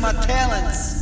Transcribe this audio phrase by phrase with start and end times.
[0.00, 0.99] my talents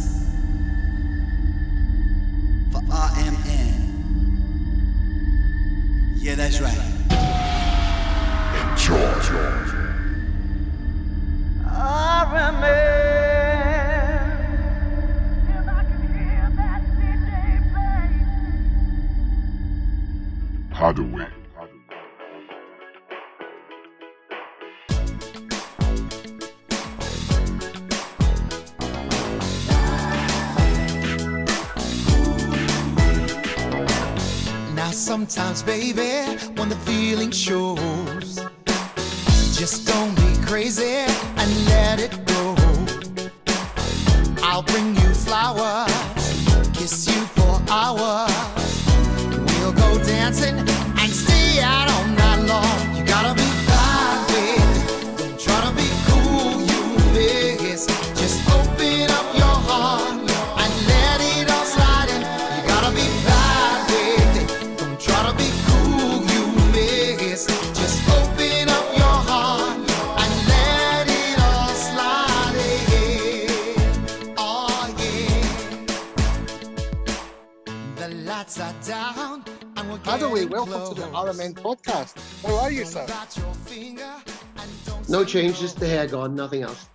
[81.28, 82.14] welcome to the close.
[82.14, 82.46] RMN podcast.
[82.46, 83.06] How are you, sir?
[83.06, 84.14] Got your finger
[84.56, 86.88] and don't No change, just the hair gone, nothing else.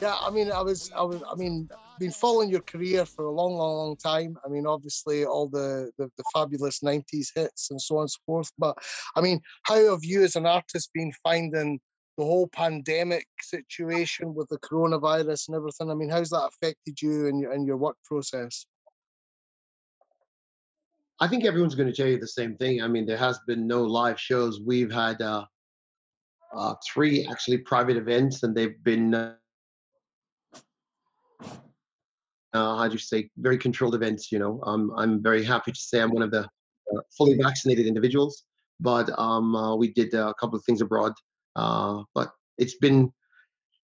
[0.00, 1.68] Yeah, I mean, I was, I was, I mean,
[2.00, 4.36] been following your career for a long, long, long time.
[4.44, 8.18] I mean, obviously, all the, the the fabulous '90s hits and so on and so
[8.26, 8.50] forth.
[8.58, 8.76] But
[9.14, 11.78] I mean, how have you, as an artist, been finding
[12.18, 15.88] the whole pandemic situation with the coronavirus and everything?
[15.88, 18.66] I mean, how's that affected you and your and your work process?
[21.22, 22.82] I think everyone's going to tell you the same thing.
[22.82, 24.60] I mean, there has been no live shows.
[24.60, 25.44] We've had uh,
[26.52, 29.34] uh, three actually private events, and they've been, uh,
[32.52, 34.32] uh, how do you say, very controlled events.
[34.32, 37.86] You know, um, I'm very happy to say I'm one of the uh, fully vaccinated
[37.86, 38.42] individuals,
[38.80, 41.12] but um, uh, we did uh, a couple of things abroad.
[41.54, 43.12] Uh, but it's been,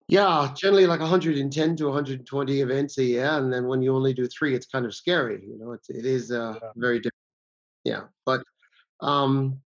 [0.08, 4.28] yeah, generally like 110 to 120 events a year, and then when you only do
[4.28, 5.46] three, it's kind of scary.
[5.48, 6.70] You know, it's, it is uh, Yeah.
[6.76, 7.14] very different.
[7.88, 8.44] Yeah, but
[9.00, 9.62] um,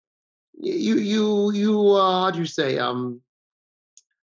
[0.53, 3.19] you you you uh, how do you say um,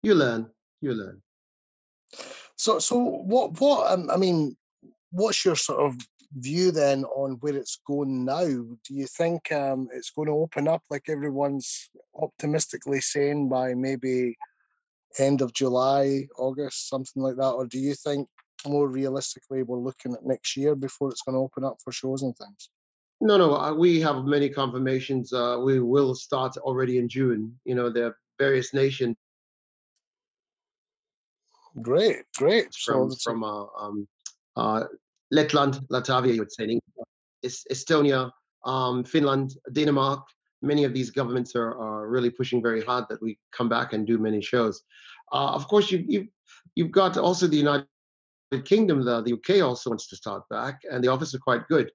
[0.02, 1.22] you learn, you learn.
[2.56, 3.92] So, so what, what?
[3.92, 4.56] Um, I mean,
[5.12, 5.96] what's your sort of
[6.38, 8.46] view then on where it's going now?
[8.46, 14.38] Do you think um, it's going to open up like everyone's optimistically saying by maybe
[15.20, 18.30] end of July, August, something like that, or do you think
[18.66, 22.22] more realistically we're looking at next year before it's going to open up for shows
[22.22, 22.70] and things?
[23.22, 25.32] No, no, uh, we have many confirmations.
[25.32, 27.56] Uh, we will start already in June.
[27.66, 29.16] You know, there are various nations
[31.82, 32.74] Great, great.
[32.74, 34.08] From that's- from uh, um,
[34.58, 34.84] uh,
[35.34, 37.08] Letland, Latvia, you would say, in English,
[37.44, 38.32] Es- Estonia,
[38.66, 40.26] um, Finland, Denmark.
[40.62, 44.06] Many of these governments are, are really pushing very hard that we come back and
[44.06, 44.84] do many shows.
[45.32, 46.28] Uh, of course, you, you
[46.76, 47.88] you've got also the United
[48.66, 49.04] Kingdom.
[49.06, 51.90] The, the UK also wants to start back, and the offers are quite good.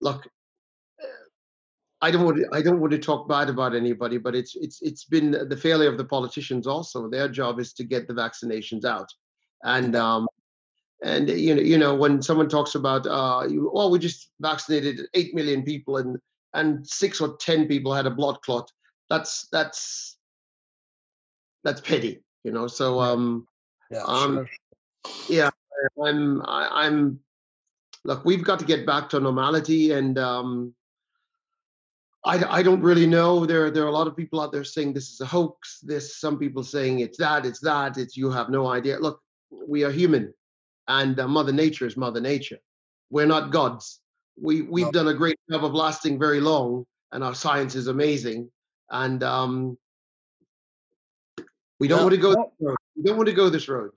[0.00, 0.26] Look,
[2.00, 4.80] I don't want to, I don't want to talk bad about anybody, but it's it's
[4.82, 7.08] it's been the failure of the politicians also.
[7.08, 9.08] Their job is to get the vaccinations out,
[9.64, 10.28] and um,
[11.02, 15.00] and you know you know when someone talks about uh, you, well we just vaccinated
[15.14, 16.18] eight million people and
[16.54, 18.70] and six or ten people had a blood clot.
[19.10, 20.18] That's that's
[21.64, 22.68] that's petty, you know.
[22.68, 23.46] So um,
[23.90, 24.46] yeah, um,
[25.04, 25.16] sure.
[25.28, 25.50] yeah,
[26.02, 27.18] I'm I, I'm
[28.04, 28.24] look.
[28.24, 30.74] We've got to get back to normality, and um,
[32.28, 33.46] I I don't really know.
[33.46, 35.80] There there are a lot of people out there saying this is a hoax.
[35.82, 38.98] There's some people saying it's that, it's that, it's you have no idea.
[38.98, 40.34] Look, we are human,
[40.88, 42.58] and uh, Mother Nature is Mother Nature.
[43.10, 44.00] We're not gods.
[44.40, 44.92] We we've No.
[44.92, 48.50] done a great job of lasting very long, and our science is amazing.
[48.90, 49.78] And um,
[51.80, 52.32] we don't Yeah, want to go.
[52.32, 52.44] no.
[52.44, 52.76] This road.
[52.96, 53.90] We don't want to go this road.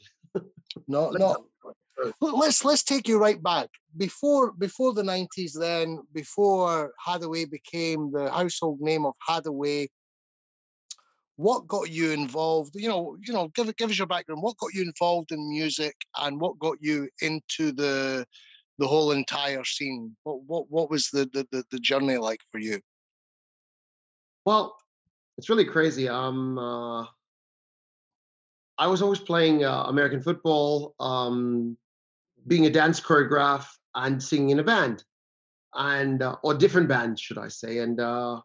[0.88, 1.47] No, no.
[2.21, 5.53] Let- Let's let's take you right back before before the nineties.
[5.53, 9.88] Then before Haddaway became the household name of Haddaway,
[11.36, 12.75] what got you involved?
[12.75, 14.42] You know, you know, give give us your background.
[14.42, 18.25] What got you involved in music, and what got you into the
[18.77, 20.15] the whole entire scene?
[20.24, 22.80] What what what was the the the, the journey like for you?
[24.45, 24.75] Well,
[25.38, 26.09] it's really crazy.
[26.09, 27.06] Um, uh,
[28.77, 31.77] I was always playing uh, American football, um,
[32.47, 33.65] being a dance choreograph,
[33.95, 35.03] and singing in a band,
[35.73, 37.79] and uh, or different bands, should I say?
[37.79, 38.41] And uh,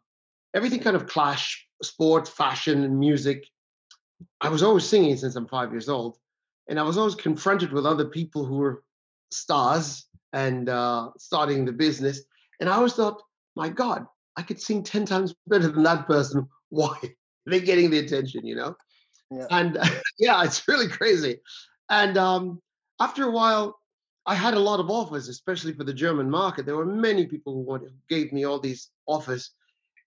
[0.54, 3.46] everything kind of clash sport, fashion, and music.
[4.40, 6.18] I was always singing since I'm five years old,
[6.68, 8.82] and I was always confronted with other people who were
[9.30, 12.22] stars and uh, starting the business,
[12.60, 13.22] and I always thought,
[13.54, 14.06] my God,
[14.36, 16.48] I could sing ten times better than that person.
[16.70, 16.98] Why?
[17.46, 18.76] They're getting the attention, you know.
[19.30, 19.46] Yeah.
[19.50, 19.78] And
[20.18, 21.40] yeah, it's really crazy.
[21.88, 22.60] And um,
[23.00, 23.78] after a while,
[24.26, 26.66] I had a lot of offers, especially for the German market.
[26.66, 29.52] There were many people who wanted, who gave me all these offers,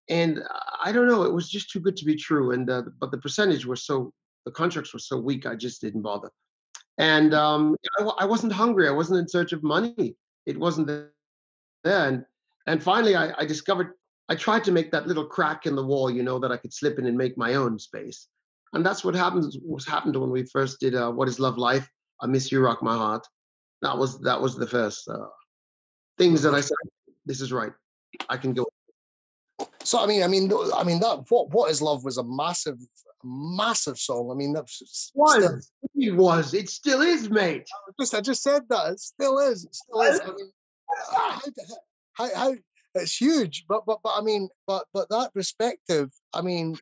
[0.10, 0.44] and
[0.84, 2.52] I don't know, it was just too good to be true.
[2.52, 4.12] And uh, but the percentage was so,
[4.46, 6.30] the contracts were so weak, I just didn't bother.
[6.98, 8.88] And um, I, I wasn't hungry.
[8.88, 10.16] I wasn't in search of money.
[10.46, 11.12] It wasn't there.
[11.86, 12.26] And
[12.68, 13.94] and finally, I, I discovered.
[14.28, 16.74] I tried to make that little crack in the wall, you know, that I could
[16.74, 18.28] slip in and make my own space.
[18.74, 19.58] And that's what happens.
[19.64, 21.90] What happened when we first did uh, "What Is Love Life."
[22.22, 23.26] I miss you, rock my heart.
[23.82, 25.28] That was that was the first uh,
[26.18, 26.78] things that I said.
[27.26, 27.72] This is right.
[28.30, 28.66] I can go.
[29.84, 32.78] So I mean, I mean, I mean that what what is love was a massive,
[33.24, 34.30] massive song.
[34.32, 37.68] I mean, still, Was it was it still is, mate.
[38.00, 40.20] just I just said that it still is, it still is.
[40.20, 40.52] I mean,
[41.12, 41.40] how,
[42.14, 42.56] how, how
[42.96, 46.10] it's huge, but but but I mean, but but that perspective.
[46.34, 46.78] I mean,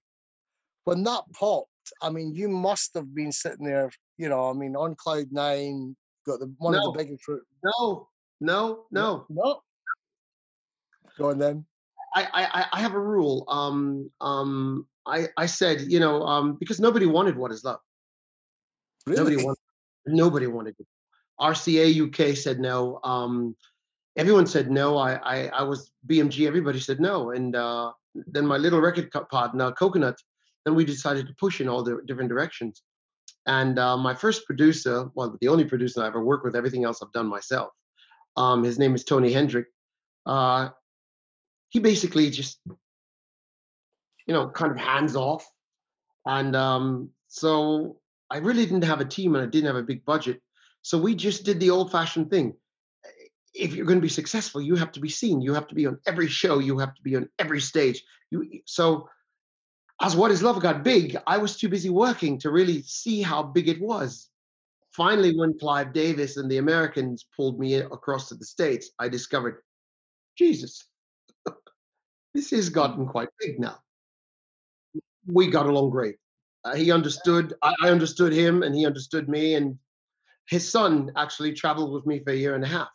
[0.86, 1.70] when that popped,
[2.02, 4.50] I mean, you must have been sitting there, you know.
[4.50, 5.96] I mean, on cloud nine,
[6.28, 6.90] got the one No.
[6.90, 7.24] of the biggest.
[7.24, 8.10] pro- No,
[8.40, 9.26] no, no.
[9.30, 9.62] no.
[11.18, 11.66] Go on then.
[12.16, 13.46] I, I, I- I have a rule.
[13.48, 17.80] Um, um, I, I said, you know, um, because nobody wanted what is love.
[19.08, 19.20] Really?
[19.22, 19.60] Nobody wanted.
[20.06, 20.86] Nobody wanted it.
[21.40, 21.88] RCA
[22.32, 23.00] UK said no.
[23.04, 23.56] Um,
[24.18, 24.98] everyone said no.
[24.98, 26.46] I, I, I was BMG.
[26.48, 27.32] Everybody said no.
[27.32, 30.18] And uh, then my little record co- partner, Coconut,
[30.66, 32.84] then we decided to push in all the different directions.
[33.48, 37.02] And uh, my first producer, well, the only producer I ever worked with, everything else
[37.02, 37.72] I've done myself.
[38.36, 39.68] Um, his name is Tony Hendrik.
[40.26, 40.70] Uh,
[41.70, 45.50] he basically just, you know, kind of hands off.
[46.26, 50.04] And um, so I really didn't have a team and I didn't have a big
[50.04, 50.42] budget.
[50.82, 52.54] So we just did the old fashioned thing.
[53.54, 55.42] If you're going to be successful, you have to be seen.
[55.42, 56.60] You have to be on every show.
[56.60, 58.04] You have to be on every stage.
[58.30, 59.10] You so
[60.02, 63.42] as What Is Love got big, I was too busy working to really see how
[63.42, 64.30] big it was.
[64.92, 69.62] Finally, when Clive Davis and the Americans pulled me across to the States, I discovered,
[70.38, 70.88] Jesus,
[72.34, 73.80] this has gotten quite big now.
[75.26, 76.16] We got along great.
[76.64, 79.56] Uh, he understood, I, I understood him, and he understood me.
[79.56, 79.78] And
[80.48, 82.90] his son actually traveled with me for a year and a half.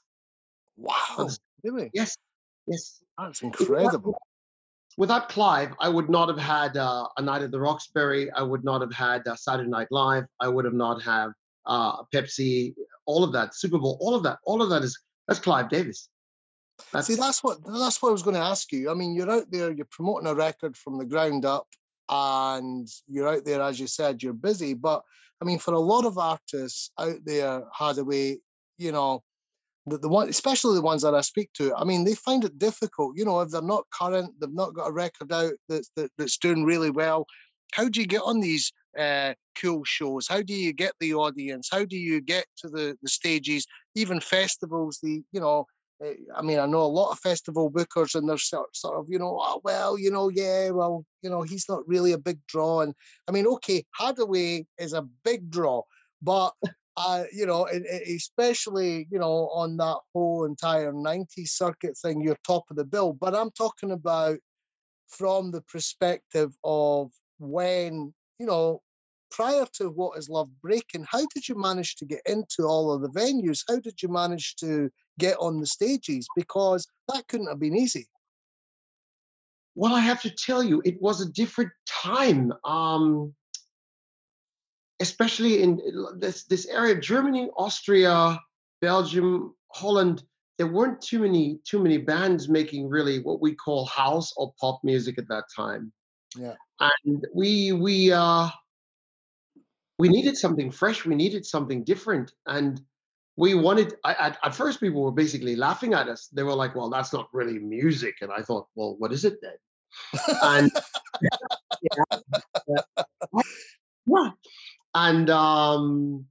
[0.77, 1.29] Wow.
[1.63, 1.91] Really?
[1.95, 2.17] Yes,
[2.67, 3.03] yes.
[3.19, 4.19] That's incredible.
[4.99, 8.31] Without Clive, I would not have had uh, a night at the Roxbury.
[8.33, 10.25] I would not have had uh, Saturday Night Live.
[10.41, 11.33] I would have not have
[11.67, 12.75] uh, Pepsi.
[13.07, 16.09] All of that, Super Bowl, all of that, all of that is that's Clive Davis.
[16.93, 18.91] That's, See, that's what that's what I was going to ask you.
[18.91, 21.67] I mean, you're out there, you're promoting a record from the ground up,
[22.09, 24.75] and you're out there, as you said, you're busy.
[24.75, 25.03] But
[25.41, 28.37] I mean, for a lot of artists out there, Haddaway,
[28.79, 29.23] you know,
[29.87, 32.59] the, the one, especially the ones that I speak to, I mean, they find it
[32.59, 33.17] difficult.
[33.17, 36.39] You know, if they're not current, they've not got a record out that's that, that's
[36.39, 37.27] doing really well.
[37.73, 40.29] How do you get on these uh, cool shows?
[40.29, 41.69] How do you get the audience?
[41.71, 43.67] How do you get to the the stages?
[43.95, 45.67] Even festivals, the you know,
[46.05, 49.07] uh, I mean, I know a lot of festival bookers, and they're sort, sort of,
[49.09, 52.39] you know, oh, well, you know, yeah, well, you know, he's not really a big
[52.47, 52.83] draw.
[52.83, 52.95] And
[53.29, 55.83] I mean, okay, Haddaway is a big draw,
[56.21, 56.53] but
[56.97, 62.65] uh, you know, especially you know on that whole entire '90s circuit thing, you're top
[62.71, 63.13] of the bill.
[63.13, 64.39] But I'm talking about
[65.09, 68.83] from the perspective of when you know
[69.31, 73.01] prior to what is love breaking how did you manage to get into all of
[73.01, 77.59] the venues how did you manage to get on the stages because that couldn't have
[77.59, 78.07] been easy
[79.75, 82.53] well, I have to tell you, it was a different time.
[82.65, 83.35] Um,
[85.03, 85.81] especially in
[86.17, 88.41] this this area, Germany, Austria,
[88.81, 90.23] Belgium, Holland.
[90.59, 94.81] There weren't too many too many bands making really what we call house or pop
[94.85, 95.93] music at that time.
[96.37, 96.55] Yeah.
[96.81, 98.49] and we we uh
[99.99, 101.05] we needed something fresh.
[101.05, 102.81] We needed something different, and
[103.37, 103.95] we wanted.
[104.05, 106.29] I, at, at first, people were basically laughing at us.
[106.33, 109.37] They were like, "Well, that's not really music," and I thought, "Well, what is it
[109.43, 109.59] then?"
[110.43, 110.71] and
[111.23, 112.19] yeah,
[112.69, 113.03] yeah.
[114.07, 114.31] yeah.
[114.95, 116.27] And um,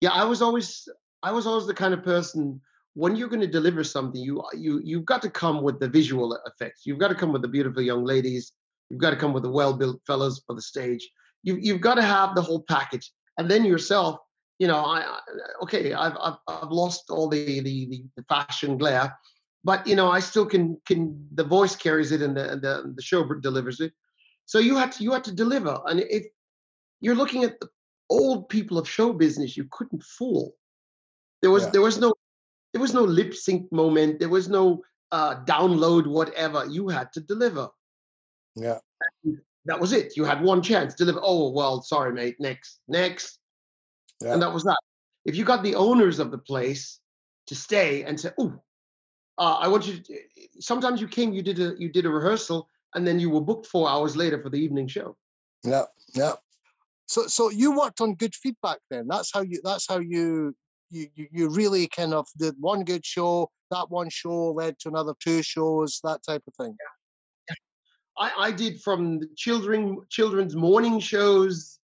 [0.00, 0.88] yeah, I was always
[1.22, 2.60] I was always the kind of person
[2.94, 6.36] when you're going to deliver something, you you you've got to come with the visual
[6.46, 6.82] effects.
[6.84, 8.52] You've got to come with the beautiful young ladies.
[8.90, 11.08] You've got to come with the well-built fellas for the stage.
[11.44, 14.18] You you've got to have the whole package, and then yourself.
[14.58, 15.20] You know, I, I
[15.62, 19.16] okay, I've, I've I've lost all the, the the fashion glare,
[19.62, 23.02] but you know, I still can can the voice carries it and the the the
[23.02, 23.92] show delivers it.
[24.46, 26.26] So you had to you had to deliver, and if
[27.00, 27.68] you're looking at the
[28.10, 30.54] old people of show business you couldn't fool.
[31.42, 31.70] There was Yeah.
[31.70, 32.14] there was no
[32.72, 34.18] there was no lip sync moment.
[34.18, 36.66] There was no uh, download whatever.
[36.66, 37.68] You had to deliver.
[38.54, 38.78] Yeah.
[39.64, 40.16] That was it.
[40.16, 40.94] You had one chance.
[40.94, 41.20] Deliver.
[41.22, 42.36] Oh well, sorry, mate.
[42.38, 43.38] Next, next,
[44.22, 44.32] Yeah.
[44.32, 44.78] and that was that.
[45.24, 47.00] If you got the owners of the place
[47.46, 48.52] to stay and say, "Oh,
[49.36, 50.18] uh, I want you," to,
[50.60, 53.66] sometimes you came, you did a you did a rehearsal, and then you were booked
[53.66, 55.16] four hours later for the evening show.
[55.64, 56.34] Yeah, yeah.
[57.08, 59.06] So so you worked on good feedback then.
[59.08, 60.54] That's how you that's how you
[60.90, 64.88] you you, you really kind of did one good show, that one show led to
[64.88, 66.76] another two shows, that type of thing.
[68.18, 71.78] I, I did from the children children's morning shows.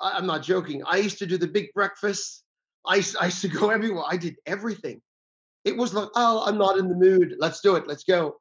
[0.00, 0.82] I, I'm not joking.
[0.86, 2.42] I used to do the big breakfast.
[2.86, 4.04] I I used to go everywhere.
[4.08, 5.02] I did everything.
[5.66, 7.34] It was like, oh, I'm not in the mood.
[7.38, 7.86] Let's do it.
[7.86, 8.40] Let's go.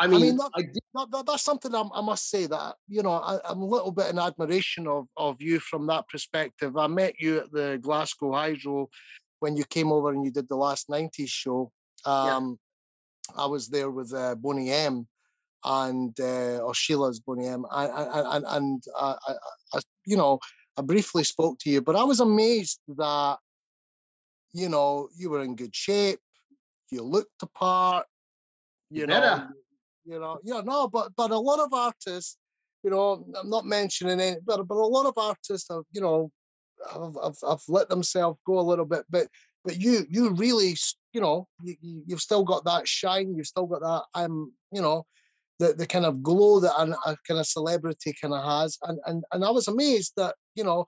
[0.00, 2.74] I mean, I, mean, that- did, That, that, that's something I'm, I must say that
[2.88, 6.76] you know I, I'm a little bit in admiration of of you from that perspective.
[6.76, 8.88] I met you at the Glasgow Hydro
[9.40, 11.70] when you came over and you did the last '90s show.
[12.06, 12.36] Yeah.
[12.36, 12.58] Um,
[13.36, 15.06] I was there with uh, Boney M
[15.64, 19.34] and uh, or Sheila's Boney M, and and, I, I,
[19.74, 20.38] I, you know
[20.78, 23.38] I briefly spoke to you, but I was amazed that
[24.54, 26.20] you know you were in good shape,
[26.90, 28.06] you looked the part,
[28.90, 29.48] you know, better.
[30.10, 32.36] You know, yeah, no, but but a lot of artists,
[32.82, 36.30] you know, I'm not mentioning any, but but a lot of artists have, you know,
[36.92, 39.28] have, have, have let themselves go a little bit, but
[39.64, 40.74] but you you really,
[41.12, 44.82] you know, you, you- you've still got that shine, you've still got that, um, you
[44.82, 45.04] know,
[45.60, 48.98] the the kind of glow that an, a kind of celebrity kind of has, and
[49.06, 50.86] and and I was amazed that you know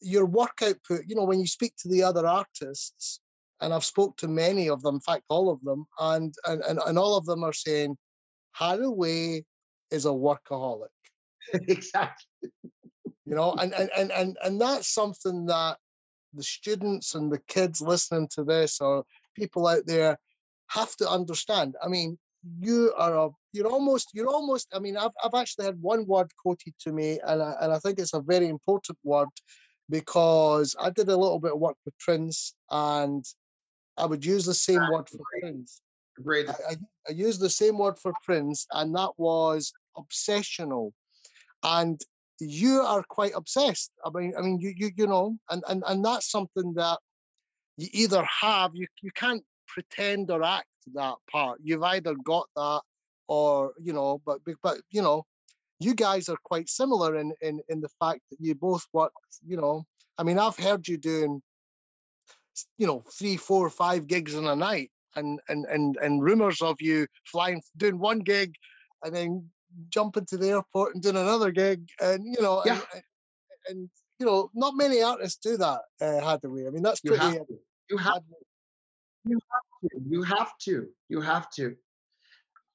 [0.00, 3.20] your work output, you know, when you speak to the other artists,
[3.60, 6.80] and I've spoke to many of them, in fact, all of them, and and and,
[6.84, 7.96] and all of them are saying,
[8.58, 9.44] Haddaway
[9.90, 10.88] is a workaholic,
[11.52, 12.50] exactly.
[13.24, 15.78] you know, and and and and and that's something that
[16.34, 20.18] the students and the kids listening to this or people out there
[20.68, 21.74] have to understand.
[21.82, 22.18] I mean,
[22.58, 24.68] you are a you're almost you're almost.
[24.72, 27.78] I mean, I've I've actually had one word quoted to me, and I, and I
[27.78, 29.28] think it's a very important word
[29.88, 33.24] because I did a little bit of work with Prince, and
[33.96, 35.80] I would use the same word for Prince.
[36.22, 36.48] Great.
[36.48, 36.76] I, I,
[37.08, 40.92] I used the same word for Prince, and that was obsessional.
[41.62, 42.00] And
[42.40, 43.90] you are quite obsessed.
[44.04, 46.98] I mean, I mean, you you you know, and and and that's something that
[47.76, 48.72] you either have.
[48.74, 51.58] You you can't pretend or act that part.
[51.62, 52.80] You've either got that,
[53.28, 55.24] or you know, but- but you know,
[55.80, 59.12] you guys are quite similar in in in the fact that you both work.
[59.46, 59.84] You know,
[60.18, 61.42] I mean, I've heard you doing,
[62.78, 66.76] you know, three, four, five gigs in a night, and and and and rumors of
[66.80, 68.54] you flying, doing one gig,
[69.02, 69.50] and then
[69.88, 72.80] jumping to the airport and doing another gig, and you know, Yeah.
[72.94, 73.02] and,
[73.68, 75.80] and, you know, not many artists do that.
[76.00, 76.66] Uh, Haddaway.
[76.66, 77.22] I mean, that's pretty
[77.90, 78.32] You have to.
[79.28, 80.00] You have to.
[80.08, 80.86] You have to.
[81.08, 81.76] You have to.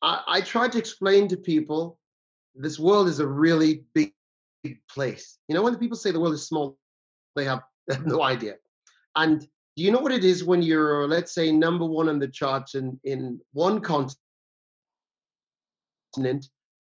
[0.01, 1.98] I, I try to explain to people
[2.55, 4.13] this world is a really big,
[4.63, 5.38] big place.
[5.48, 6.77] You know, when people say the world is small,
[7.36, 7.62] they have
[8.05, 8.55] no idea.
[9.15, 12.28] And do you know what it is when you're, let's say, number one on the
[12.28, 14.18] charts in, in one continent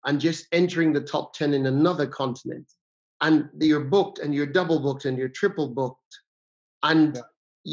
[0.07, 2.66] and just entering the top 10 in another continent?
[3.21, 6.21] And you're booked and you're double booked and you're triple booked.
[6.83, 7.23] And Yeah.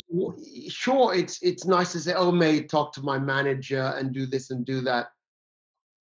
[0.10, 0.36] you,
[0.70, 4.50] sure, it's it's nice to say, oh, mate, talk to my manager and do this
[4.50, 5.08] and do that.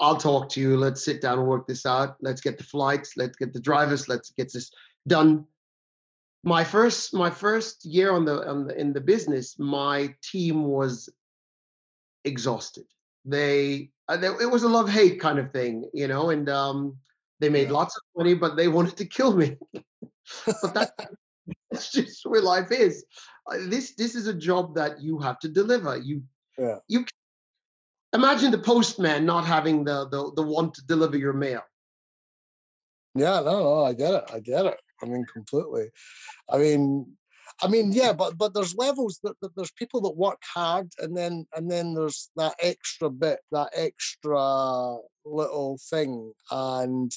[0.01, 0.77] I'll talk to you.
[0.77, 2.17] Let's sit down and work this out.
[2.21, 3.13] Let's get the flights.
[3.17, 4.09] Let's get the drivers.
[4.09, 4.73] Let's get this
[5.07, 5.47] done.
[6.45, 11.09] My first my first year on the, on the in the business, my team was
[12.25, 12.85] exhausted.
[13.25, 16.97] They, uh, they it was a love hate kind of thing, you know, and um,
[17.41, 17.75] they made Yeah.
[17.81, 19.57] lots of money, but they wanted to kill me.
[20.47, 21.09] but that,
[21.71, 23.05] that's just where life is.
[23.51, 25.97] Uh, This this is a job that you have to deliver.
[25.97, 26.23] You
[26.59, 26.79] Yeah.
[26.89, 27.07] you
[28.13, 31.63] imagine the postman not having the the the one to deliver your mail.
[33.15, 34.25] Yeah, no, no, I get it.
[34.33, 34.79] I get it.
[35.05, 35.91] I mean, completely.
[36.51, 37.17] I mean,
[37.63, 41.17] I mean, yeah, but but there's levels that, that there's people that work hard, and
[41.17, 47.13] then and then there's that extra bit, that extra little thing, and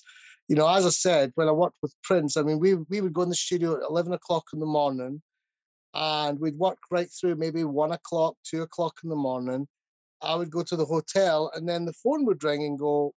[0.47, 3.13] you know, as I said, when I worked with Prince, I mean, we we would
[3.13, 5.21] go in the studio at eleven o'clock in the morning,
[5.93, 9.67] and we'd work right through maybe one o'clock, two o'clock in the morning.
[10.21, 13.13] I would go to the hotel, and then the phone would ring and go,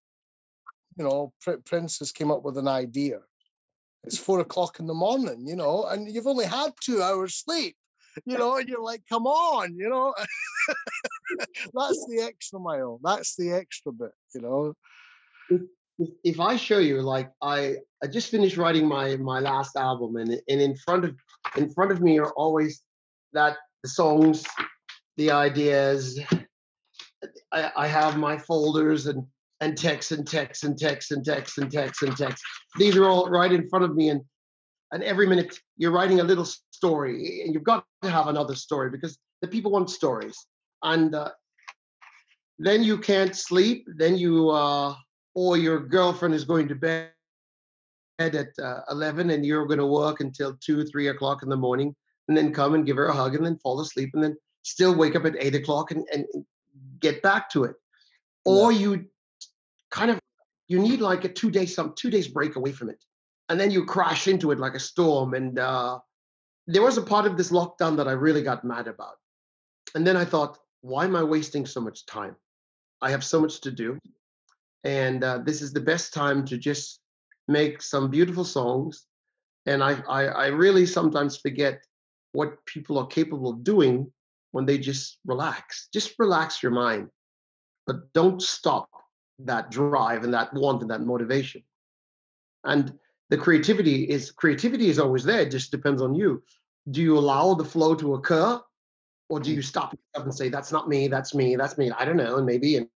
[0.96, 1.32] you know,
[1.64, 3.20] Prince has came up with an idea.
[4.04, 7.76] It's four o'clock in the morning, you know, and you've only had two hours sleep,
[8.24, 10.14] you know, and you're like, come on, you know.
[11.74, 12.98] That's the extra mile.
[13.02, 14.74] That's the extra bit, you know.
[16.24, 20.30] if, I show you, like I, I just finished writing my my last album, and
[20.48, 21.14] and in front of
[21.56, 22.82] in front of me are always
[23.32, 24.44] that the songs,
[25.16, 26.18] the ideas.
[27.52, 29.26] I, I have my folders and
[29.60, 32.42] and text and text and text and text and text and text.
[32.78, 34.22] These are all right in front of me, and
[34.92, 38.90] and every minute you're writing a little story, and you've got to have another story
[38.90, 40.36] because the people want stories,
[40.82, 41.30] and uh,
[42.58, 43.86] then you can't sleep.
[43.96, 44.94] Then you uh,
[45.34, 47.10] or your girlfriend is going to bed
[48.18, 51.94] at uh, 11 and you're going to work until 2 3 o'clock in the morning
[52.28, 54.94] and then come and give her a hug and then fall asleep and then still
[54.94, 56.26] wake up at 8 o'clock and, and
[57.00, 57.76] get back to it
[58.44, 59.06] or you
[59.90, 60.18] kind of
[60.68, 63.02] you need like a two day some two days break away from it
[63.48, 65.98] and then you crash into it like a storm and uh,
[66.66, 69.16] there was a part of this lockdown that i really got mad about
[69.94, 72.34] and then i thought why am i wasting so much time?
[73.02, 73.98] I have so much to do
[74.84, 77.00] and uh, this is the best time to just
[77.48, 79.06] make some beautiful songs
[79.66, 81.82] and I, I i really sometimes forget
[82.32, 84.12] what people are capable of doing
[84.52, 85.88] when they just relax.
[85.92, 87.08] Just relax your mind
[87.86, 88.88] but don't stop
[89.44, 91.62] that drive and that want and that motivation.
[92.64, 92.92] And
[93.30, 96.42] the creativity is creativity is always there it just depends on you.
[96.90, 98.60] Do you allow the flow to occur
[99.28, 102.04] or do you stop yourself and say that's not me that's me that's me i
[102.04, 102.88] don't know and maybe and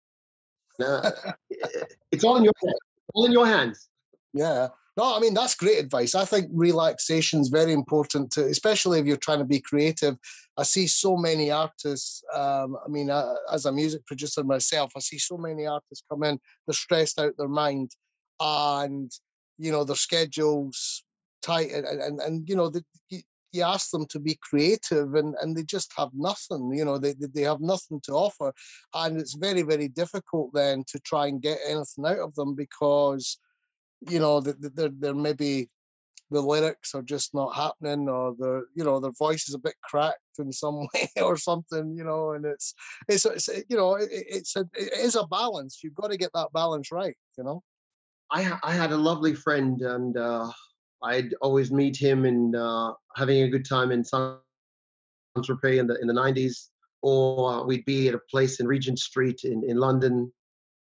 [0.82, 1.10] uh,
[2.10, 2.52] it's all in your
[3.14, 3.88] all in your hands.
[4.32, 4.68] Yeah.
[4.96, 6.14] No, I mean that's great advice.
[6.14, 10.16] I think relaxation is very important to, especially if you're trying to be creative.
[10.58, 12.22] I see so many artists.
[12.34, 16.24] Um, I mean, uh, as a music producer myself, I see so many artists come
[16.24, 16.38] in.
[16.66, 17.92] They're stressed out their mind,
[18.38, 19.10] and
[19.58, 21.04] you know their schedules
[21.40, 25.56] tight, and and, and you know the, you, ask them to be creative, and and
[25.56, 26.70] they just have nothing.
[26.74, 28.52] You know, they they have nothing to offer,
[28.92, 33.38] and it's very very difficult then to try and get anything out of them because
[34.08, 35.68] you know that they're, they're maybe
[36.32, 39.74] the lyrics are just not happening or the you know their voice is a bit
[39.82, 42.74] cracked in some way or something you know and it's
[43.08, 45.80] it's, it's you know it, it's a it is a balance.
[45.84, 47.62] You've got to get that balance right you know?
[48.30, 50.50] I, I had a lovely friend and uh,
[51.02, 54.38] I'd always meet him and uh, having a good time in Saint
[55.36, 56.68] Tropez in the in the 90s
[57.02, 60.32] or we'd be at a place in Regent Street in, in London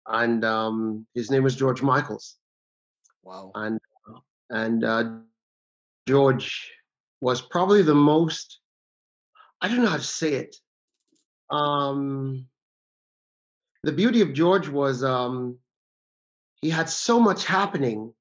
[0.06, 2.36] and um, his name was George Michaels
[3.26, 3.80] wow and
[4.50, 5.04] and uh,
[6.06, 6.72] George
[7.20, 8.60] was probably the most
[9.60, 10.56] I don't know how to say it.
[11.50, 12.46] Um,
[13.82, 15.58] the beauty of George was um,
[16.60, 18.12] he had so much happening,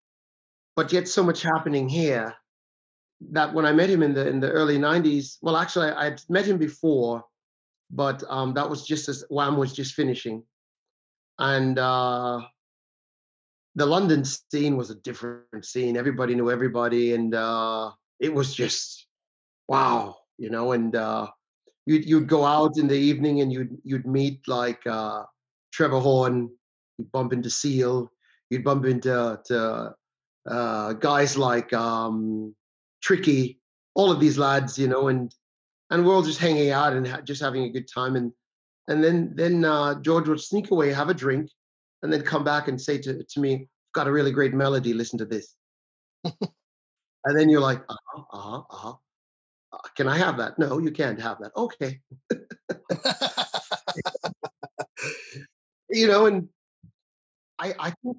[0.76, 2.34] but yet so much happening here
[3.32, 6.22] that when I met him in the in the early '90s, well, actually I, I'd
[6.30, 7.24] met him before,
[7.92, 10.44] but um, that was just as Wham was just finishing,
[11.38, 12.42] and uh,
[13.76, 15.98] the London scene was a different scene.
[15.98, 19.08] Everybody knew everybody, and uh, it was just
[19.68, 20.72] wow, you know.
[20.72, 21.28] And uh,
[21.86, 25.24] you'd you'd go out in the evening and you'd you'd meet like uh,
[25.74, 26.50] Trevor Horn,
[26.98, 28.12] you'd bump into Seal,
[28.50, 29.94] you'd bump into to,
[30.50, 32.56] uh, guys like um,
[33.02, 33.60] Tricky,
[33.94, 35.34] all of these lads, you know, and
[35.92, 38.16] and we're all just hanging out and ha- just having a good time.
[38.16, 38.32] And
[38.88, 41.50] and then then uh, George would sneak away, have a drink,
[42.06, 45.18] and then come back and say to, to me, got a really great melody, listen
[45.18, 45.56] to this.
[46.24, 48.94] and then you're like, uh-huh, uh-huh, uh-huh.
[49.74, 50.60] Uh, can I have that?
[50.60, 51.52] No, you can't have that.
[51.58, 52.00] Okay.
[55.90, 56.48] you know, and
[57.58, 58.18] I I think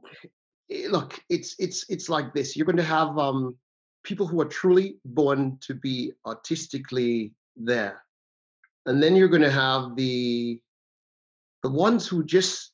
[0.73, 2.57] eh, look, it's it's it's like this.
[2.57, 3.57] You're going to have um
[4.03, 8.03] people who are truly born to be artistically there.
[8.87, 10.61] And then you're going to have the
[11.63, 12.73] the ones who just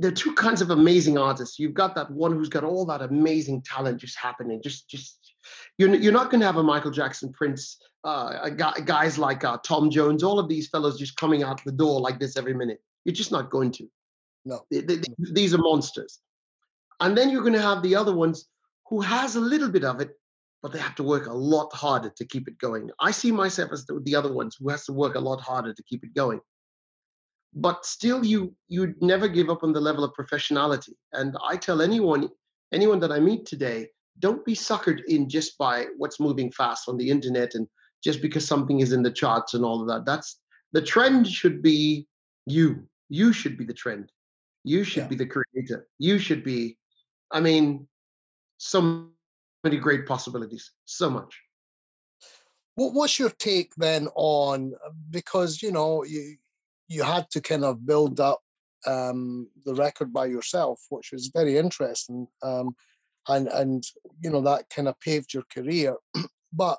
[0.00, 1.58] there are two kinds of amazing artists.
[1.58, 4.62] You've got that one who's got all that amazing talent just happening.
[4.62, 5.34] Just, just
[5.76, 9.90] you're you're not going to have a Michael Jackson, Prince, uh, guys like uh, Tom
[9.90, 12.80] Jones, all of these fellows just coming out the door like this every minute.
[13.04, 13.86] You're just not going to.
[14.46, 16.20] no Th- th- th- These are monsters.
[17.00, 18.46] And then you're going to have the other ones
[18.88, 20.10] who has a little bit of it,
[20.62, 22.90] but they have to work a lot harder to keep it going.
[23.00, 25.74] I see myself as the, the other ones who has to work a lot harder
[25.74, 26.40] to keep it going
[27.54, 30.94] but still you you never give up on the level of professionality.
[31.12, 32.28] And i tell anyone
[32.72, 36.96] anyone that i meet today don't be suckered in just by what's moving fast on
[36.96, 37.66] the internet and
[38.04, 40.04] just because something is in the charts and all of that.
[40.04, 40.38] That's
[40.72, 42.06] the trend should be
[42.46, 42.86] you.
[43.08, 44.12] You should be the trend.
[44.64, 45.08] You should Yeah.
[45.08, 45.88] be the creator.
[45.98, 46.76] You should be
[47.32, 47.86] i mean
[48.58, 50.70] so many great possibilities.
[50.84, 51.40] So much.
[52.74, 56.36] What, what's your take then on uh, because you know you
[56.90, 58.40] you had to kind of build up
[58.86, 62.74] um, the record by yourself, which was very interesting, um,
[63.28, 63.84] and and
[64.20, 65.96] you know that kind of paved your career.
[66.52, 66.78] but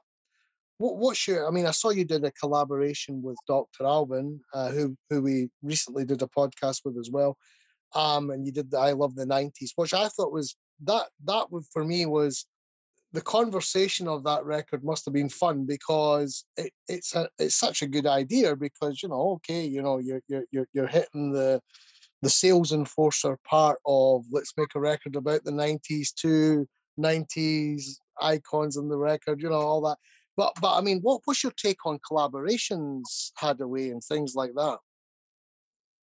[0.78, 1.47] what, what's your?
[1.47, 3.86] I mean, I saw you did a collaboration with Dr.
[3.86, 7.38] Alban, uh, who who we recently did a podcast with as well.
[7.95, 11.47] Um, and you did the I Love the '90s, which I thought was that that
[11.71, 12.45] for me was
[13.13, 17.82] the conversation of that record must have been fun because it, it's a it's such
[17.82, 21.62] a good idea because you know okay you know you're you're you're, hitting the
[22.21, 26.67] the sales enforcer part of let's make a record about the 90s to
[27.00, 27.84] 90s
[28.21, 29.97] icons in the record you know all that
[30.38, 34.78] but but i mean what what's your take on collaborations Haddaway and things like that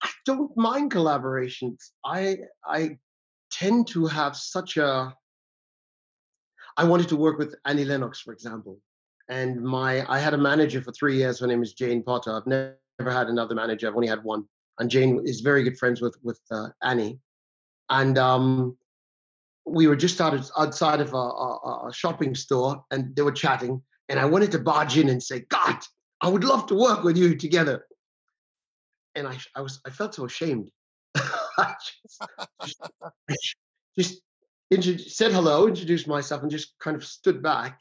[0.02, 1.90] I don't mind collaborations.
[2.04, 2.98] I I
[3.50, 5.14] tend to have such a
[6.78, 8.80] I wanted to work with Annie Lennox, for example.
[9.28, 11.40] And my I had a manager for three years.
[11.40, 12.34] Her name is Jane Potter.
[12.34, 13.88] I've never, had another manager.
[13.88, 14.44] I've only had one.
[14.78, 17.18] And Jane is very good friends with with uh, Annie.
[17.90, 18.78] And um,
[19.66, 23.82] we were just out outside of a, a, a shopping store, and they were chatting.
[24.08, 25.78] And I wanted to barge in and say, "God,
[26.22, 27.86] I would love to work with you together."
[29.16, 30.70] And I I was I felt so ashamed.
[31.16, 31.74] I
[32.60, 32.76] just,
[33.98, 34.22] just
[34.70, 37.80] said hello, introduced myself, and just kind of stood back.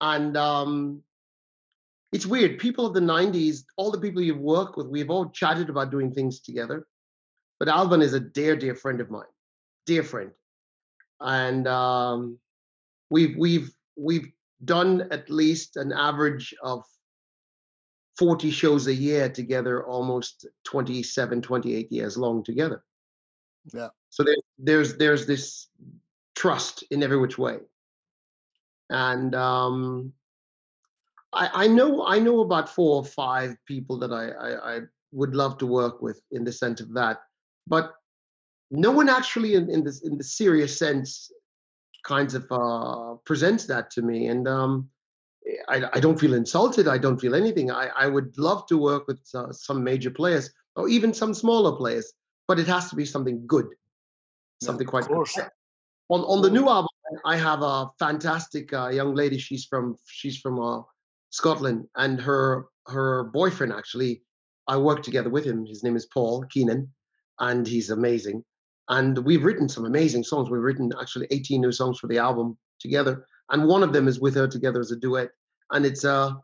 [0.00, 1.02] And um,
[2.12, 2.58] it's weird.
[2.58, 6.12] People of the 90s, all the people you've worked with, we've all chatted about doing
[6.12, 6.86] things together.
[7.58, 9.24] But Alban is a dear, dear friend of mine,
[9.86, 10.30] dear friend.
[11.20, 12.38] And um,
[13.10, 14.30] we've we've we've
[14.64, 16.84] done at least an average of
[18.18, 22.82] 40 shows a year together, almost 27, 28 years long together.
[23.72, 23.88] Yeah.
[24.10, 25.68] So there, there's there's this
[26.34, 27.58] trust in every which way,
[28.90, 30.12] and um,
[31.32, 34.80] I, I know I know about four or five people that I, I, I
[35.12, 37.22] would love to work with in the sense of that,
[37.66, 37.94] but
[38.70, 41.30] no one actually in, in this in the serious sense
[42.04, 44.88] kinds of uh, presents that to me, and um,
[45.68, 46.88] I, I don't feel insulted.
[46.88, 47.70] I don't feel anything.
[47.70, 51.76] I, I would love to work with uh, some major players or even some smaller
[51.76, 52.12] players,
[52.46, 53.66] but it has to be something good,
[54.62, 55.06] something of quite.
[55.06, 55.38] course.
[56.10, 56.88] On on the new album,
[57.24, 59.38] I have a fantastic uh, young lady.
[59.38, 60.82] She's from she's from uh,
[61.30, 64.22] Scotland, and her her boyfriend actually.
[64.66, 65.66] I work together with him.
[65.66, 66.90] His name is Paul Keenan,
[67.38, 68.44] and he's amazing.
[68.88, 70.48] And we've written some amazing songs.
[70.48, 74.20] We've written actually 18 new songs for the album together, and one of them is
[74.20, 75.30] with her together as a duet.
[75.72, 76.36] And it's a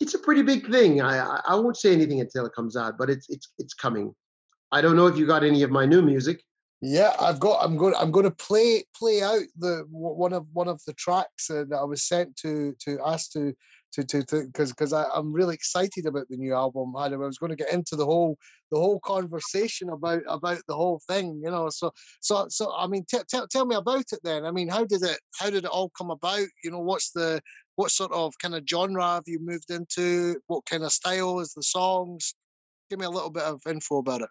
[0.00, 1.00] it's a pretty big thing.
[1.00, 4.14] I I, I won't say anything until it comes out, but it's it's it's coming.
[4.74, 6.42] I don't know if you got any of my new music.
[6.80, 7.64] Yeah, I've got.
[7.64, 7.94] I'm going.
[7.96, 11.78] I'm going to play play out the one of one of the tracks uh, that
[11.78, 13.54] I was sent to to ask to
[13.92, 16.96] to to because because I'm really excited about the new album.
[16.96, 18.36] I was going to get into the whole
[18.72, 21.70] the whole conversation about about the whole thing, you know.
[21.70, 24.44] So so so I mean, t- tell tell me about it then.
[24.44, 26.48] I mean, how did it how did it all come about?
[26.64, 27.40] You know, what's the
[27.76, 30.40] what sort of kind of genre have you moved into?
[30.48, 32.34] What kind of style is the songs?
[32.90, 34.28] Give me a little bit of info about it.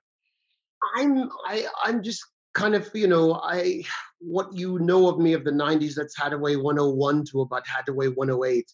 [0.96, 3.84] I'm I I'm just kind of you know I
[4.20, 8.72] what you know of me of the 90s that's Haddaway 101 to about Haddaway 108.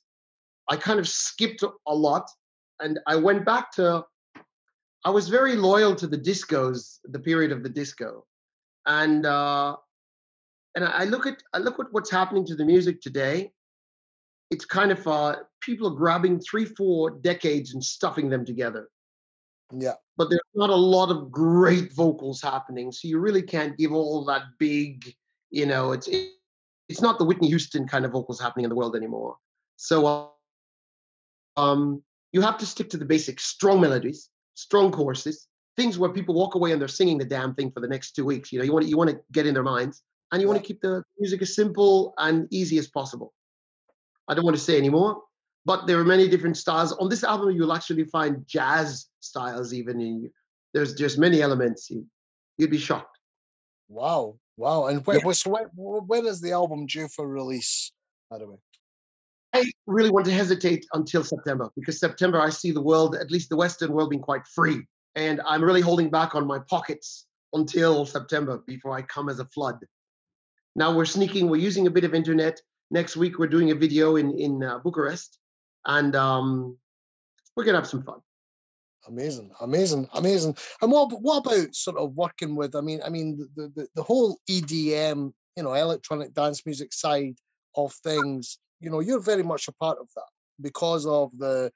[0.69, 2.29] I kind of skipped a lot
[2.79, 4.05] and I went back to
[5.05, 8.25] I was very loyal to the discos, the period of the disco.
[8.85, 9.75] And uh
[10.75, 13.51] and I look at I look at what's happening to the music today.
[14.51, 18.89] It's kind of uh people are grabbing three, four decades and stuffing them together
[19.71, 22.91] Yeah, but there's not a lot of great vocals happening.
[22.91, 25.13] So you really can't give all that big,
[25.51, 26.09] you know, it's
[26.87, 29.37] it's not the Whitney Houston kind of vocals happening in the world anymore.
[29.75, 32.01] So uh, um,
[32.31, 36.55] you have to stick to the basic strong melodies, strong choruses, things where people walk
[36.55, 38.51] away and they're singing the damn thing for the next two weeks.
[38.51, 40.01] You know, you want to, you want to get in their minds
[40.31, 43.33] and you want to keep the music as simple and easy as possible.
[44.27, 45.21] I don't want to say anymore,
[45.69, 47.51] but there are many different styles on this album.
[47.51, 50.31] You'll actually find jazz styles even in
[50.73, 51.91] there's just many elements.
[51.91, 52.07] You,
[52.57, 53.19] you'd be shocked.
[53.87, 54.87] Wow, wow.
[54.87, 57.91] And when, was when, when is the album due for release?
[58.31, 58.57] By the way.
[59.53, 63.49] I really want to hesitate until September because September I see the world, at least
[63.49, 64.81] the Western world, being quite free,
[65.13, 69.45] and I'm really holding back on my pockets until September before I come as a
[69.45, 69.77] flood.
[70.75, 71.47] Now we're sneaking.
[71.47, 72.59] We're using a bit of internet.
[72.89, 75.37] Next week we're doing a video in in uh, Bucharest,
[75.85, 76.77] and um,
[77.55, 78.19] we're gonna have some fun.
[79.07, 80.55] Amazing, amazing, amazing.
[80.81, 82.75] And what what about sort of working with?
[82.75, 87.35] I mean, I mean the the, the whole EDM, you know, electronic dance music side
[87.75, 88.59] of things.
[88.81, 90.29] You know, you're very much a part of that
[90.61, 91.71] because of the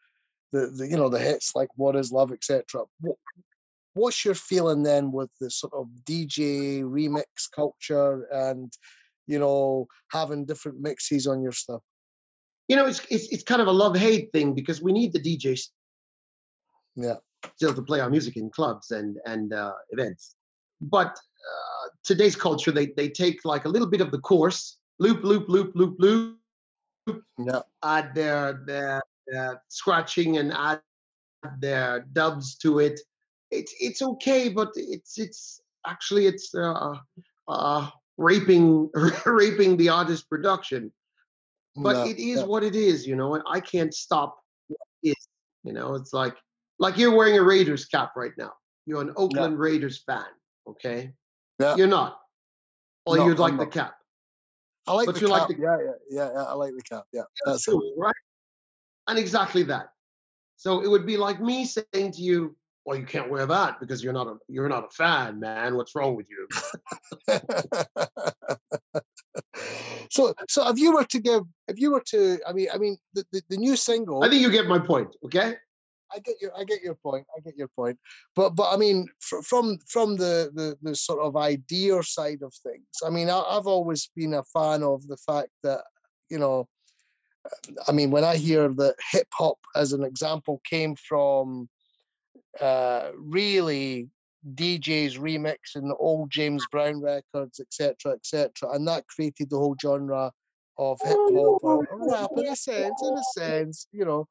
[0.52, 2.84] the, the you know the hits like "What Is Love," etc.
[3.02, 3.18] What,
[3.94, 8.72] what's your feeling then with the sort of DJ remix culture and
[9.28, 11.82] you know having different mixes on your stuff?
[12.68, 15.20] You know, it's it's it's kind of a love hate thing because we need the
[15.20, 15.70] DJs
[16.96, 17.16] Yeah.
[17.56, 20.36] still to play our music in clubs and and uh, events.
[20.82, 25.24] But uh, today's culture, they they take like a little bit of the course, loop,
[25.24, 26.38] loop, loop, loop, loop,
[27.38, 27.62] Yeah.
[27.84, 30.82] add their their, their scratching and add
[31.60, 33.00] their dubs to it.
[33.52, 36.96] It's it's okay, but it's it's actually it's uh,
[37.48, 38.90] uh, raping
[39.26, 40.92] raping the artist production.
[41.76, 42.46] But yeah, it is yeah.
[42.46, 45.28] what it is, you know, and I can't stop what it is.
[45.64, 46.36] You know, it's like
[46.80, 48.52] like you're wearing a Raiders cap right now.
[48.86, 50.26] You're an Oakland Raiders fan,
[50.68, 51.14] okay?
[51.60, 51.76] Yeah.
[51.76, 52.20] You're not.
[53.06, 53.96] Or No, you'd like the cap.
[54.88, 55.50] I like but the you cap.
[55.50, 56.44] like the- yeah, yeah, yeah, yeah.
[56.44, 57.06] I like the cap.
[57.14, 57.76] Yeah, that's it.
[57.98, 58.14] Right?
[59.08, 59.88] And exactly that.
[60.58, 64.04] So it would be like me saying to you, "Well, you can't wear that because
[64.04, 65.76] you're not a you're not a fan, man.
[65.76, 66.48] What's wrong with you?"
[70.10, 72.98] so, so if you were to give, if you were to, I mean, I mean,
[73.14, 74.24] the, the, the new single.
[74.24, 75.16] I think you get my point.
[75.26, 75.56] Okay.
[76.14, 77.26] I get your, I get your point.
[77.36, 77.98] I get your point.
[78.36, 82.54] But, but I mean, fr- from from the, the the sort of idea side of
[82.54, 85.84] things, I mean, I, I've always been a fan of the fact that
[86.30, 86.68] you know,
[87.88, 91.68] I mean, when I hear that hip hop, as an example, came from
[92.60, 94.10] uh, really
[94.56, 100.32] DJs remixing the old James Brown records, etc., etc., and that created the whole genre
[100.78, 104.28] of hip hop or rap in a sense, in a sense, you know.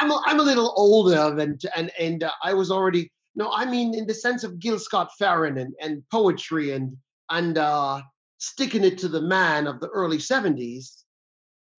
[0.00, 3.64] I'm a, I'm a little older than and and uh, I was already no I
[3.64, 6.96] mean in the sense of Gil Scott-Heron and and poetry and
[7.30, 8.02] and uh,
[8.38, 11.02] sticking it to the man of the early 70s.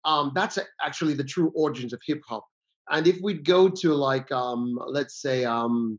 [0.04, 2.44] Um, that's actually the true origins of hip hop.
[2.90, 5.98] And if we'd go to like um, let's say um,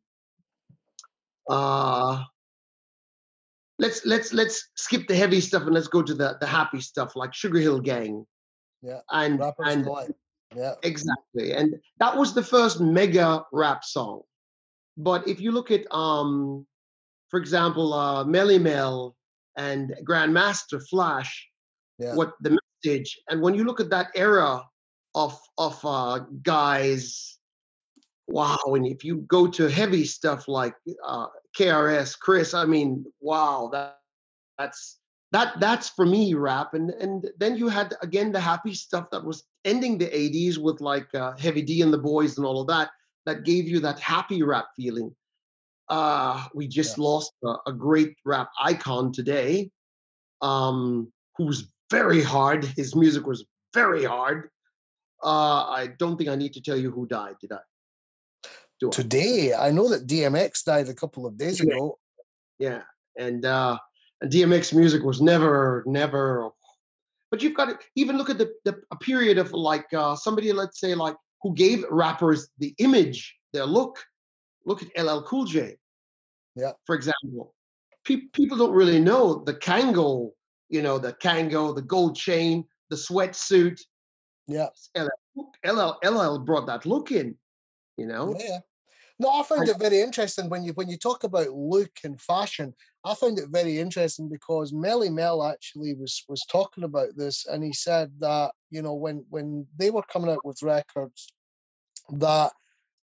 [1.50, 2.24] uh,
[3.80, 7.16] let's let's let's skip the heavy stuff and let's go to the the happy stuff
[7.16, 8.26] like Sugar Hill Gang.
[8.82, 9.88] Yeah, And Rappers and.
[10.56, 11.54] Yeah, Exactly.
[11.54, 14.22] And that was the first mega rap song.
[14.98, 16.68] But if you look at um
[17.30, 19.16] for example uh Melle Mel
[19.58, 21.50] and Grandmaster Flash,
[21.98, 22.14] Yeah.
[22.14, 24.62] what the message and when you look at that era
[25.16, 27.38] of of uh guys.
[28.28, 33.70] Wow and if you go to heavy stuff like uh KRS Chris I mean wow
[33.74, 34.00] that
[34.58, 35.00] that's
[35.32, 39.24] that that's for me rap and and then you had again the happy stuff that
[39.24, 42.68] was ending the 80s with like uh, heavy d and the boys and all of
[42.68, 42.92] that
[43.26, 45.14] that gave you that happy rap feeling.
[45.90, 49.70] Uh we just lost a, a great rap icon today
[50.42, 52.64] um who's very hard.
[52.64, 54.50] His music was very hard
[55.24, 57.60] uh i don't think i need to tell you who died did i
[58.80, 58.92] Do I?
[58.92, 61.74] today I know that DMX died a couple of days Yeah.
[61.76, 62.00] ago.
[62.60, 62.82] yeah
[63.26, 63.78] and uh
[64.22, 66.50] and dmx music was never never
[67.32, 70.52] but you've got to even look at the, the a period of like uh somebody
[70.62, 73.20] let's say like who gave rappers the image
[73.54, 73.96] their look
[74.66, 75.78] look at ll cool j
[76.56, 76.74] Yeah.
[76.88, 77.54] for example
[78.06, 80.32] Pe- people don't really know the Kangol
[80.76, 83.78] you know the Kangol the gold chain the sweatsuit
[84.48, 87.36] Yeah, ll ll brought that look in
[87.98, 88.60] you know yeah.
[89.20, 92.74] No, I found it very interesting when you when you talk about look and fashion.
[93.06, 97.64] I found it very interesting because Melle Mel actually was was talking about this, and
[97.64, 101.32] he said that you know when when they were coming out with records,
[102.10, 102.52] that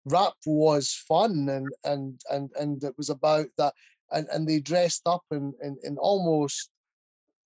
[0.05, 3.73] rap was fun and and and and it was about that,
[4.11, 6.71] and and they dressed up in in, in almost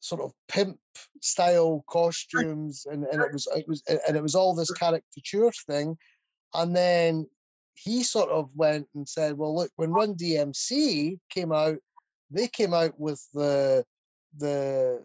[0.04, 0.78] sort of pimp
[1.22, 5.96] style costumes, and and it was it was and it was all this caricature thing,
[6.52, 7.26] and then
[7.72, 11.78] he sort of went and said, "Well, look, when Run DMC came out,
[12.30, 13.84] they came out with the
[14.36, 15.02] the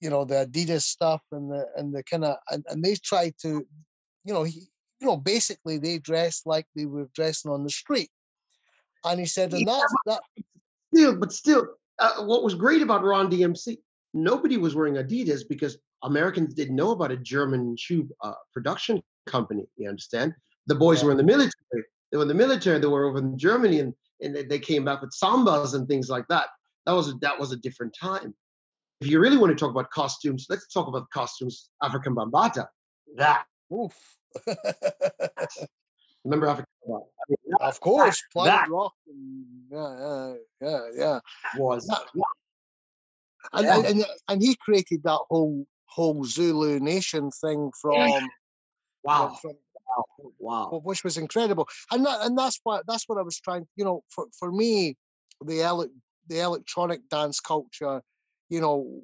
[0.00, 3.34] you know the Adidas stuff and the and the kind of and, and they tried
[3.42, 3.66] to,
[4.24, 4.60] you know, he,
[5.00, 8.10] you know, basically they dressed like they were dressing on the street."
[9.04, 10.44] And he said, "And Yeah, that's that."
[10.94, 11.66] still, but still,
[11.98, 13.78] uh, what was great about Run DMC,
[14.16, 19.66] nobody was wearing Adidas because Americans didn't know about a German shoe uh, production company.
[19.76, 20.34] You understand?
[20.66, 21.06] The boys Yeah.
[21.06, 21.82] were in the military.
[22.10, 22.78] They were in the military.
[22.78, 26.08] They were over in Germany, and and they- they came back with sambas and things
[26.08, 26.46] like that.
[26.86, 28.34] That was a, that was a different time.
[29.02, 31.68] If you really want to talk about costumes, let's talk about costumes.
[31.82, 32.66] Afrika Bambaataa.
[33.16, 33.94] That Oof.
[36.24, 37.02] remember Afrika Bambaataa?
[37.20, 38.94] I mean, that of course, Planet that- Rock.
[39.08, 41.18] And, yeah, yeah, yeah, yeah.
[41.58, 42.06] was That-
[43.52, 43.88] And, Yeah.
[43.88, 48.10] and, and he created that whole whole Zulu Nation thing from
[49.04, 49.52] wow, from,
[50.38, 50.66] wow.
[50.66, 51.68] wh- which was incredible.
[51.90, 53.66] And that, and that's what that's what I was trying.
[53.76, 54.96] You know, for for me,
[55.44, 55.88] the ele-
[56.28, 58.02] the electronic dance culture
[58.48, 59.02] you know,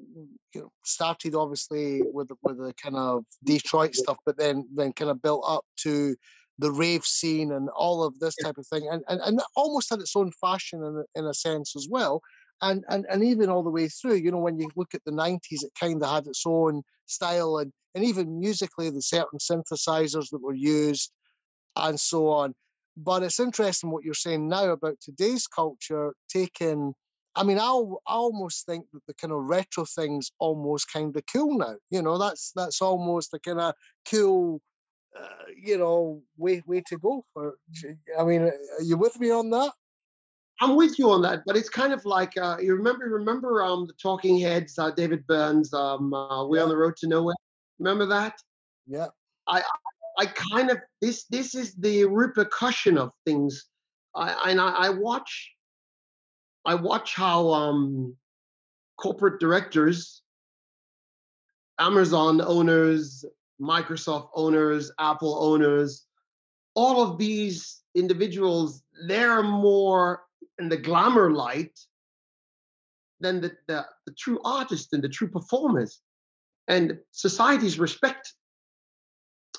[0.54, 4.92] you know, started obviously with the- with the kind of Detroit stuff, but then then
[4.92, 6.14] kind of built up to
[6.58, 10.00] the rave scene and all of this type of thing, and and, and almost had
[10.00, 12.22] its own fashion in in a sense as well.
[12.62, 15.10] And, and and even all the way through, you know, when you look at the
[15.12, 20.30] '90s, it kind of had its own style, and and even musically, the certain synthesizers
[20.30, 21.10] that were used,
[21.76, 22.54] and so on.
[22.96, 26.94] But it's interesting what you're saying now about today's culture taking.
[27.34, 27.64] I mean, I
[28.06, 31.76] I almost think that the kind of retro things almost kind of cool now.
[31.90, 33.74] You know, that's that's almost the kind of
[34.10, 34.60] cool,
[35.18, 37.56] uh, you know, way way to go for.
[38.18, 39.72] I mean, are you with me on that?
[40.62, 43.84] I'm with you on that, but it's kind of like uh, you remember remember um
[43.86, 47.34] the Talking Heads, uh, David Burns, um, uh, We're on the Road to Nowhere.
[47.80, 48.38] Remember that?
[48.86, 49.08] Yeah,
[49.48, 53.66] I kind of this this is the repercussion of things.
[54.14, 55.50] I and I, I watch
[56.64, 58.14] I watch how um
[58.98, 60.22] corporate directors,
[61.80, 63.24] Amazon owners,
[63.60, 66.06] Microsoft owners, Apple owners,
[66.74, 70.22] all of these individuals, they're more
[70.58, 71.78] in the glamour light
[73.20, 76.00] than the, the, the true artists and the true performers.
[76.68, 78.34] And society's respect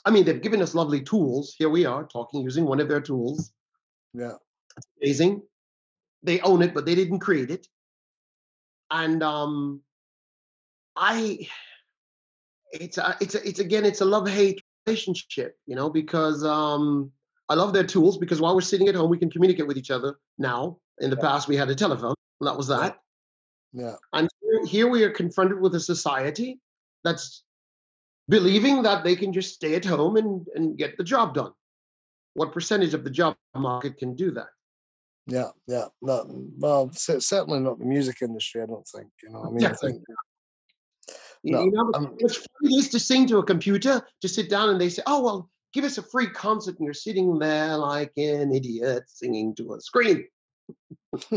[0.05, 1.55] I mean, they've given us lovely tools.
[1.57, 3.51] Here we are talking using one of their tools.
[4.13, 4.33] yeah,
[5.01, 5.43] Amazing.
[6.23, 7.67] They own it, but they didn't create it.
[8.91, 9.81] And um,
[10.95, 11.47] I,
[12.71, 17.11] it's a, it's a, it's again, it's a love hate relationship, you know, because um,
[17.49, 19.91] I love their tools because while we're sitting at home, we can communicate with each
[19.91, 20.77] other now.
[20.99, 22.15] In the past, we had a telephone.
[22.39, 22.99] And that was that.
[23.73, 26.59] yeah, And here- here we are confronted with a society
[27.03, 27.43] that's
[28.29, 31.51] believing that they can just stay at home and, and get the job done.
[32.35, 34.47] What percentage of the job market can do that?
[35.27, 35.85] yeah, yeah.
[36.01, 38.61] Not, well, cer- certainly not the music industry.
[38.61, 39.07] I don't think.
[39.23, 40.01] You know, I mean, I think.
[41.45, 44.69] No, you know, um, what's funny is to sing to a computer, to sit down
[44.69, 46.77] and they say, oh, well, give us a free concert.
[46.77, 50.25] And you're sitting there like an idiot singing to a screen.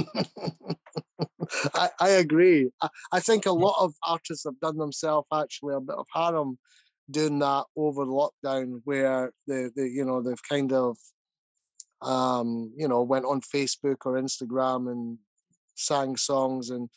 [1.74, 2.70] I, I agree.
[2.82, 6.58] I, I think a lot of artists have done themselves actually a bit of harm
[7.10, 10.96] doing that over lockdown, where they, they you know they've kind of
[12.02, 15.18] um you know went on Facebook or Instagram and
[15.76, 16.88] sang songs and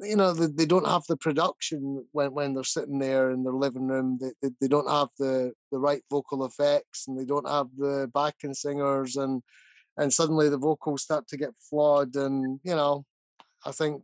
[0.00, 3.52] you know they, they don't have the production when, when they're sitting there in their
[3.52, 7.48] living room they, they, they don't have the the right vocal effects and they don't
[7.48, 9.42] have the backing singers and
[9.96, 13.04] and suddenly the vocals start to get flawed and you know
[13.64, 14.02] i think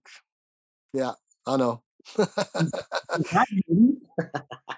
[0.93, 1.13] yeah
[1.47, 1.83] i know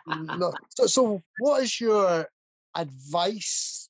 [0.07, 0.53] no.
[0.71, 2.27] so, so what is your
[2.75, 3.89] advice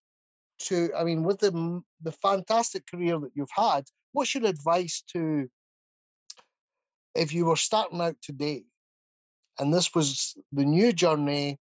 [0.58, 5.48] to i mean with the the fantastic career that you've had what's your advice to
[7.14, 8.64] if you were starting out today
[9.58, 11.58] and this was the new journey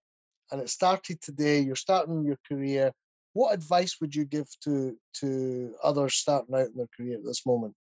[0.51, 2.91] and it started today you're starting your career
[3.33, 7.45] what advice would you give to to others starting out in their career at this
[7.45, 7.75] moment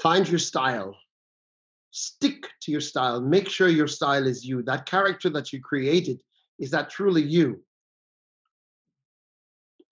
[0.00, 0.96] Find your style.
[1.90, 3.20] Stick to your style.
[3.20, 4.62] Make sure your style is you.
[4.62, 6.22] That character that you created,
[6.58, 7.62] is that truly you?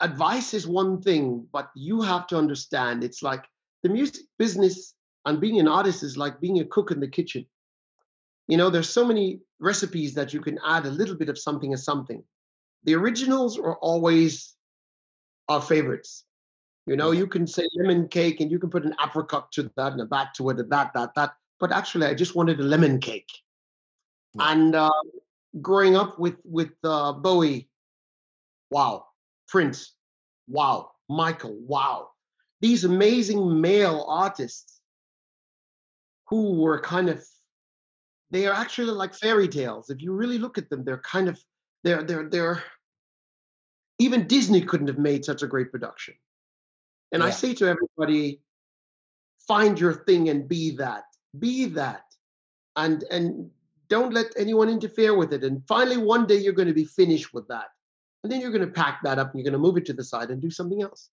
[0.01, 3.45] Advice is one thing, but you have to understand it's like
[3.83, 7.47] the music business and being an artist is like being a cook in the kitchen.
[8.47, 11.73] You know, there's so many recipes that you can add a little bit of something
[11.73, 12.23] as something.
[12.85, 14.55] The originals are always
[15.49, 16.25] our favorites.
[16.87, 19.93] You know, you can say lemon cake and you can put an apricot to that
[19.93, 21.35] and a that to it, and that, that, that.
[21.61, 23.29] But actually, I just wanted a lemon cake.
[24.35, 24.53] Yeah.
[24.53, 24.91] And uh,
[25.61, 27.69] growing up with with uh, Bowie,
[28.71, 29.05] wow,
[29.49, 29.93] Prince,
[30.49, 32.09] wow, Michael, wow,
[32.63, 34.78] these amazing male artists
[36.29, 37.25] who were kind of
[38.31, 39.89] they are actually like fairy tales.
[39.89, 41.39] If you really look at them, they're kind of
[41.85, 42.63] they're they're they're
[43.99, 46.15] even Disney couldn't have made such a great production.
[47.11, 48.41] And I say to everybody,
[49.47, 51.05] find your thing and be that.
[51.39, 52.05] Be that.
[52.77, 53.51] And and
[53.89, 55.43] don't let anyone interfere with it.
[55.43, 57.69] And finally, one day you're going to be finished with that.
[58.23, 59.95] And then you're going to pack that up and you're going to move it to
[59.95, 61.09] the side and do something else.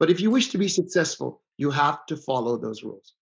[0.00, 3.14] But if you wish to be successful, you have to follow those rules.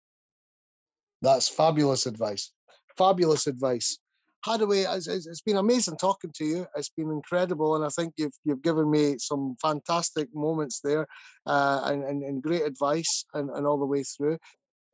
[1.22, 2.52] That's fabulous advice.
[2.96, 3.98] Fabulous advice.
[4.46, 6.66] Haddaway, it's, been amazing talking to you.
[6.74, 11.06] It's been incredible, and I think you've you've given me some fantastic moments there,
[11.46, 14.38] uh, and, and and great advice, and, and all the way through.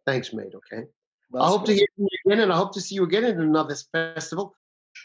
[0.04, 0.52] Thanks, mate.
[0.54, 0.82] Okay.
[0.82, 1.78] I That's hope to great.
[1.78, 4.54] hear from you again, and I hope to see you again at another festival.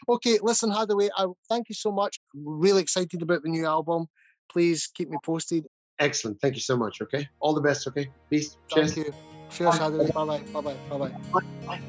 [0.09, 2.19] Okay, listen, Haddaway, I thank you so much.
[2.33, 4.07] Really excited about the new album.
[4.51, 5.65] Please keep me posted.
[5.99, 6.41] Excellent.
[6.41, 7.01] Thank you so much.
[7.01, 7.27] Okay.
[7.39, 7.87] All the best.
[7.87, 8.09] Okay.
[8.29, 8.57] Peace.
[8.69, 8.93] Cheers.
[8.93, 9.13] Thank you.
[9.51, 10.11] Cheers, Saturday.
[10.11, 10.39] Bye bye.
[10.53, 10.75] Bye bye.
[10.89, 11.81] Bye bye.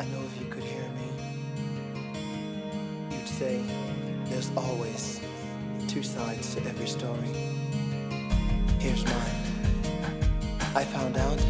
[0.00, 1.10] I know if you could hear me,
[3.10, 3.60] you'd say
[4.26, 5.20] there's always
[5.88, 7.32] two sides to every story.
[8.78, 9.38] Here's mine.
[10.76, 11.40] I found out